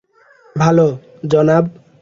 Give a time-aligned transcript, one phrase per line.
[0.55, 0.87] ভালো,
[1.27, 1.65] জনাব।